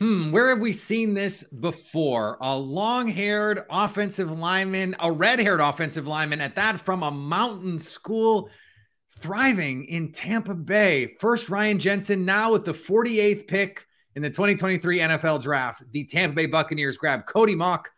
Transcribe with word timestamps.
Hmm, 0.00 0.32
where 0.32 0.48
have 0.48 0.58
we 0.58 0.72
seen 0.72 1.14
this 1.14 1.44
before? 1.44 2.36
A 2.40 2.58
long 2.58 3.06
haired 3.06 3.60
offensive 3.70 4.30
lineman, 4.30 4.96
a 4.98 5.12
red 5.12 5.38
haired 5.38 5.60
offensive 5.60 6.06
lineman 6.06 6.40
at 6.40 6.56
that 6.56 6.80
from 6.80 7.02
a 7.02 7.12
mountain 7.12 7.78
school 7.78 8.50
thriving 9.18 9.84
in 9.84 10.10
Tampa 10.10 10.54
Bay. 10.54 11.14
First, 11.20 11.48
Ryan 11.48 11.78
Jensen, 11.78 12.24
now 12.24 12.52
with 12.52 12.64
the 12.64 12.72
48th 12.72 13.46
pick 13.46 13.86
in 14.16 14.22
the 14.22 14.30
2023 14.30 14.98
NFL 14.98 15.42
draft. 15.42 15.84
The 15.92 16.04
Tampa 16.04 16.34
Bay 16.34 16.46
Buccaneers 16.46 16.96
grab 16.96 17.26
Cody 17.26 17.54
Mauch 17.54 17.88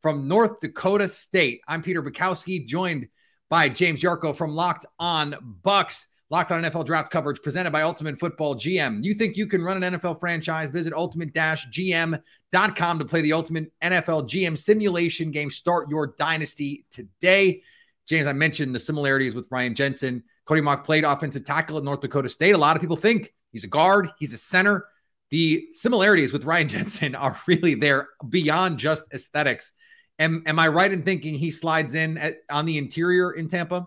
from 0.00 0.28
North 0.28 0.60
Dakota 0.60 1.06
State. 1.06 1.60
I'm 1.68 1.82
Peter 1.82 2.02
Bukowski, 2.02 2.66
joined 2.66 3.08
by 3.50 3.68
James 3.68 4.02
Yarcho 4.02 4.34
from 4.34 4.52
Locked 4.52 4.86
On 4.98 5.34
Bucs. 5.62 6.06
Locked 6.32 6.50
on 6.50 6.62
NFL 6.62 6.86
draft 6.86 7.12
coverage 7.12 7.42
presented 7.42 7.72
by 7.72 7.82
Ultimate 7.82 8.18
Football 8.18 8.54
GM. 8.54 9.04
You 9.04 9.12
think 9.12 9.36
you 9.36 9.46
can 9.46 9.62
run 9.62 9.82
an 9.82 9.92
NFL 9.92 10.18
franchise? 10.18 10.70
Visit 10.70 10.94
ultimate-gm.com 10.94 12.98
to 12.98 13.04
play 13.04 13.20
the 13.20 13.34
Ultimate 13.34 13.70
NFL 13.82 14.30
GM 14.30 14.58
simulation 14.58 15.30
game. 15.30 15.50
Start 15.50 15.90
your 15.90 16.14
dynasty 16.18 16.86
today. 16.90 17.60
James, 18.08 18.26
I 18.26 18.32
mentioned 18.32 18.74
the 18.74 18.78
similarities 18.78 19.34
with 19.34 19.46
Ryan 19.50 19.74
Jensen. 19.74 20.24
Cody 20.46 20.62
Mauch 20.62 20.84
played 20.84 21.04
offensive 21.04 21.44
tackle 21.44 21.76
at 21.76 21.84
North 21.84 22.00
Dakota 22.00 22.30
State. 22.30 22.54
A 22.54 22.58
lot 22.58 22.76
of 22.76 22.80
people 22.80 22.96
think 22.96 23.34
he's 23.50 23.64
a 23.64 23.68
guard, 23.68 24.08
he's 24.18 24.32
a 24.32 24.38
center. 24.38 24.86
The 25.28 25.68
similarities 25.72 26.32
with 26.32 26.46
Ryan 26.46 26.68
Jensen 26.70 27.14
are 27.14 27.38
really 27.46 27.74
there 27.74 28.08
beyond 28.26 28.78
just 28.78 29.04
aesthetics. 29.12 29.72
Am, 30.18 30.42
am 30.46 30.58
I 30.58 30.68
right 30.68 30.90
in 30.90 31.02
thinking 31.02 31.34
he 31.34 31.50
slides 31.50 31.92
in 31.92 32.16
at, 32.16 32.38
on 32.50 32.64
the 32.64 32.78
interior 32.78 33.32
in 33.32 33.48
Tampa? 33.48 33.86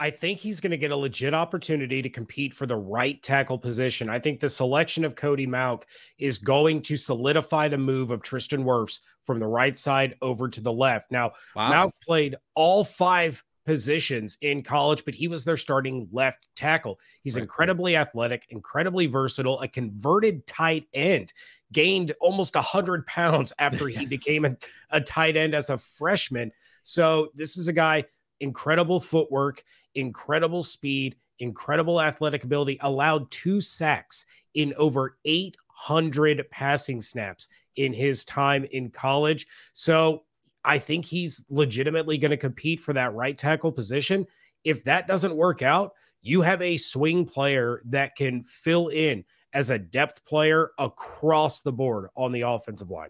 I 0.00 0.08
think 0.08 0.38
he's 0.38 0.60
going 0.60 0.70
to 0.70 0.78
get 0.78 0.92
a 0.92 0.96
legit 0.96 1.34
opportunity 1.34 2.00
to 2.00 2.08
compete 2.08 2.54
for 2.54 2.64
the 2.64 2.76
right 2.76 3.22
tackle 3.22 3.58
position. 3.58 4.08
I 4.08 4.18
think 4.18 4.40
the 4.40 4.48
selection 4.48 5.04
of 5.04 5.14
Cody 5.14 5.46
Mauch 5.46 5.84
is 6.18 6.38
going 6.38 6.80
to 6.82 6.96
solidify 6.96 7.68
the 7.68 7.76
move 7.76 8.10
of 8.10 8.22
Tristan 8.22 8.64
Wirfs 8.64 9.00
from 9.24 9.38
the 9.38 9.46
right 9.46 9.76
side 9.76 10.16
over 10.22 10.48
to 10.48 10.60
the 10.62 10.72
left. 10.72 11.12
Now, 11.12 11.32
wow. 11.54 11.68
Mauch 11.68 11.94
played 12.02 12.36
all 12.54 12.82
five 12.82 13.44
positions 13.66 14.38
in 14.40 14.62
college, 14.62 15.04
but 15.04 15.14
he 15.14 15.28
was 15.28 15.44
their 15.44 15.58
starting 15.58 16.08
left 16.10 16.46
tackle. 16.56 16.98
He's 17.22 17.36
right. 17.36 17.42
incredibly 17.42 17.94
athletic, 17.94 18.46
incredibly 18.48 19.04
versatile, 19.04 19.60
a 19.60 19.68
converted 19.68 20.46
tight 20.46 20.86
end. 20.94 21.34
Gained 21.72 22.12
almost 22.20 22.54
100 22.54 23.06
pounds 23.06 23.52
after 23.58 23.86
he 23.86 24.06
became 24.06 24.46
a, 24.46 24.56
a 24.90 25.02
tight 25.02 25.36
end 25.36 25.54
as 25.54 25.68
a 25.68 25.76
freshman. 25.76 26.52
So, 26.82 27.28
this 27.34 27.58
is 27.58 27.68
a 27.68 27.72
guy, 27.74 28.06
incredible 28.40 29.00
footwork 29.00 29.62
incredible 29.94 30.62
speed, 30.62 31.16
incredible 31.38 32.00
athletic 32.00 32.44
ability, 32.44 32.78
allowed 32.80 33.30
two 33.30 33.60
sacks 33.60 34.26
in 34.54 34.74
over 34.76 35.16
800 35.24 36.48
passing 36.50 37.00
snaps 37.00 37.48
in 37.76 37.92
his 37.92 38.24
time 38.24 38.64
in 38.72 38.90
college. 38.90 39.46
So 39.72 40.24
I 40.64 40.78
think 40.78 41.04
he's 41.04 41.44
legitimately 41.48 42.18
going 42.18 42.30
to 42.30 42.36
compete 42.36 42.80
for 42.80 42.92
that 42.92 43.14
right 43.14 43.36
tackle 43.36 43.72
position. 43.72 44.26
If 44.64 44.84
that 44.84 45.06
doesn't 45.06 45.34
work 45.34 45.62
out, 45.62 45.92
you 46.22 46.42
have 46.42 46.60
a 46.60 46.76
swing 46.76 47.24
player 47.24 47.80
that 47.86 48.14
can 48.16 48.42
fill 48.42 48.88
in 48.88 49.24
as 49.52 49.70
a 49.70 49.78
depth 49.78 50.24
player 50.24 50.70
across 50.78 51.62
the 51.62 51.72
board 51.72 52.08
on 52.14 52.30
the 52.30 52.42
offensive 52.42 52.90
line. 52.90 53.08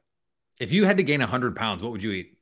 If 0.61 0.73
you 0.73 0.85
had 0.85 0.99
to 0.99 1.03
gain 1.03 1.21
100 1.21 1.57
pounds, 1.57 1.83
what 1.83 1.91
would 1.91 2.03
you 2.03 2.13
eat? 2.13 2.40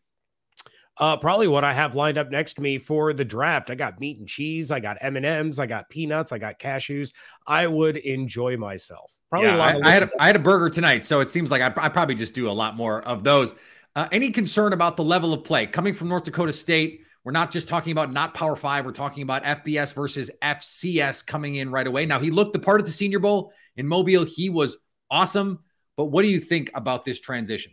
Uh, 0.98 1.16
probably 1.16 1.46
what 1.46 1.62
I 1.62 1.72
have 1.72 1.94
lined 1.94 2.18
up 2.18 2.30
next 2.30 2.54
to 2.54 2.60
me 2.60 2.78
for 2.78 3.12
the 3.12 3.24
draft. 3.24 3.70
I 3.70 3.76
got 3.76 4.00
meat 4.00 4.18
and 4.18 4.28
cheese. 4.28 4.70
I 4.70 4.80
got 4.80 4.98
M 5.00 5.16
and 5.16 5.24
M's. 5.24 5.58
I 5.58 5.66
got 5.66 5.88
peanuts. 5.88 6.32
I 6.32 6.38
got 6.38 6.58
cashews. 6.58 7.12
I 7.46 7.66
would 7.66 7.96
enjoy 7.98 8.56
myself. 8.56 9.12
Probably 9.30 9.48
yeah, 9.48 9.58
I, 9.58 9.80
I, 9.88 9.90
had 9.90 10.02
a, 10.04 10.10
I 10.18 10.26
had 10.26 10.36
a 10.36 10.40
burger 10.40 10.70
tonight, 10.70 11.04
so 11.04 11.20
it 11.20 11.30
seems 11.30 11.50
like 11.50 11.62
I, 11.62 11.72
I 11.76 11.88
probably 11.88 12.14
just 12.14 12.34
do 12.34 12.48
a 12.48 12.52
lot 12.52 12.76
more 12.76 13.02
of 13.02 13.22
those. 13.22 13.54
Uh, 13.94 14.08
any 14.10 14.30
concern 14.30 14.72
about 14.72 14.96
the 14.96 15.04
level 15.04 15.32
of 15.32 15.44
play 15.44 15.66
coming 15.66 15.94
from 15.94 16.08
North 16.08 16.24
Dakota 16.24 16.52
State? 16.52 17.02
We're 17.24 17.32
not 17.32 17.50
just 17.50 17.68
talking 17.68 17.92
about 17.92 18.12
not 18.12 18.34
Power 18.34 18.56
Five. 18.56 18.84
We're 18.84 18.92
talking 18.92 19.22
about 19.22 19.44
FBS 19.44 19.94
versus 19.94 20.30
FCS 20.42 21.26
coming 21.26 21.56
in 21.56 21.70
right 21.70 21.86
away. 21.86 22.06
Now 22.06 22.18
he 22.18 22.30
looked 22.30 22.54
the 22.54 22.58
part 22.58 22.80
of 22.80 22.86
the 22.86 22.92
Senior 22.92 23.18
Bowl 23.18 23.52
in 23.76 23.86
Mobile. 23.86 24.24
He 24.24 24.48
was 24.48 24.78
awesome. 25.10 25.60
But 25.96 26.06
what 26.06 26.22
do 26.22 26.28
you 26.28 26.40
think 26.40 26.70
about 26.74 27.04
this 27.04 27.18
transition? 27.18 27.72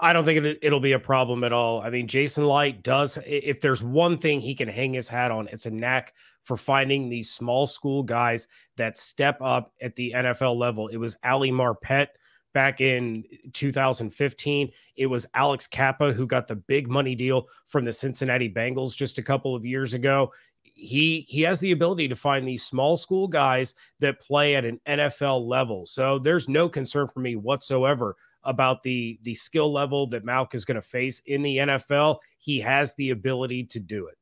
I 0.00 0.12
don't 0.12 0.24
think 0.24 0.58
it, 0.60 0.72
will 0.72 0.80
be 0.80 0.92
a 0.92 0.98
problem 0.98 1.44
at 1.44 1.52
all. 1.52 1.80
I 1.80 1.88
mean, 1.88 2.08
Jason 2.08 2.46
Licht 2.48 2.82
does, 2.82 3.16
if 3.24 3.60
there's 3.60 3.82
one 3.82 4.18
thing 4.18 4.40
he 4.40 4.54
can 4.54 4.68
hang 4.68 4.92
his 4.92 5.08
hat 5.08 5.30
on, 5.30 5.48
it's 5.52 5.66
a 5.66 5.70
knack 5.70 6.14
for 6.42 6.56
finding 6.56 7.08
these 7.08 7.30
small 7.30 7.68
school 7.68 8.02
guys 8.02 8.48
that 8.76 8.98
step 8.98 9.38
up 9.40 9.72
at 9.80 9.94
the 9.94 10.12
NFL 10.16 10.56
level. 10.56 10.88
It 10.88 10.96
was 10.96 11.16
Ali 11.24 11.52
Marpet 11.52 12.08
back 12.54 12.80
in 12.80 13.24
2015. 13.52 14.70
It 14.96 15.06
was 15.06 15.26
Alex 15.34 15.68
Cappa 15.68 16.12
who 16.12 16.26
got 16.26 16.48
the 16.48 16.56
big 16.56 16.88
money 16.88 17.14
deal 17.14 17.46
from 17.66 17.84
the 17.84 17.92
Cincinnati 17.92 18.50
Bengals 18.50 18.96
just 18.96 19.18
a 19.18 19.22
couple 19.22 19.54
of 19.54 19.64
years 19.64 19.94
ago. 19.94 20.32
He 20.64 21.20
he 21.28 21.42
has 21.42 21.60
the 21.60 21.72
ability 21.72 22.08
to 22.08 22.16
find 22.16 22.46
these 22.46 22.64
small 22.64 22.96
school 22.96 23.28
guys 23.28 23.74
that 24.00 24.20
play 24.20 24.56
at 24.56 24.64
an 24.64 24.80
NFL 24.86 25.46
level. 25.46 25.86
So 25.86 26.18
there's 26.18 26.48
no 26.48 26.68
concern 26.68 27.08
for 27.08 27.20
me 27.20 27.36
whatsoever 27.36 28.16
about 28.42 28.82
the 28.82 29.18
the 29.22 29.34
skill 29.34 29.72
level 29.72 30.06
that 30.08 30.24
Mauch 30.24 30.54
is 30.54 30.64
going 30.64 30.76
to 30.76 30.82
face 30.82 31.20
in 31.26 31.42
the 31.42 31.58
NFL. 31.58 32.18
He 32.38 32.60
has 32.60 32.94
the 32.94 33.10
ability 33.10 33.64
to 33.64 33.80
do 33.80 34.08
it. 34.08 34.16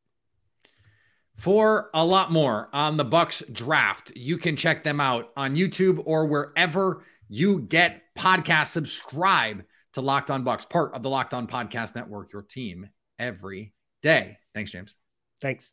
For 1.36 1.90
a 1.94 2.04
lot 2.04 2.30
more 2.30 2.68
on 2.72 2.96
the 2.96 3.04
Bucs 3.04 3.50
draft, 3.52 4.12
you 4.14 4.36
can 4.36 4.56
check 4.56 4.84
them 4.84 5.00
out 5.00 5.30
on 5.36 5.56
YouTube 5.56 6.02
or 6.04 6.26
wherever 6.26 7.02
you 7.28 7.60
get 7.60 8.02
podcasts. 8.16 8.68
Subscribe 8.68 9.64
to 9.94 10.00
Locked 10.00 10.30
On 10.30 10.44
Bucs, 10.44 10.68
part 10.68 10.94
of 10.94 11.02
the 11.02 11.10
Locked 11.10 11.34
On 11.34 11.46
Podcast 11.46 11.94
Network, 11.94 12.32
your 12.32 12.42
team 12.42 12.88
every 13.18 13.72
day. 14.02 14.38
Thanks, 14.54 14.70
James. 14.70 14.96
Thanks. 15.40 15.72